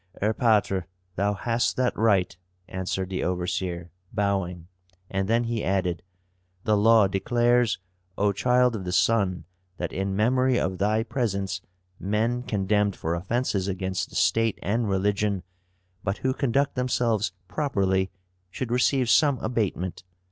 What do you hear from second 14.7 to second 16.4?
religion, but who